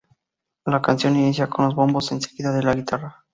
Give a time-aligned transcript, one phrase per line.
[0.65, 3.23] La canción inicia con los bombos, seguida de la guitarra.